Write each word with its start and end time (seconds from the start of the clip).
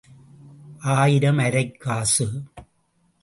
ஆயிரம் 0.79 1.39
அரைக் 1.39 1.77
காசு. 1.77 2.43